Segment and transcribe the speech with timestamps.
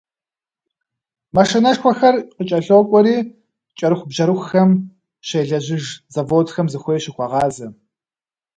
[1.35, 3.15] Машинэшхуэхэр къыкӏэлъокӏуэри,
[3.77, 4.69] кӏэрыхубжьэрыхухэм
[5.27, 7.67] щелэжьыж заводхэм зыхуей щыхуагъазэ.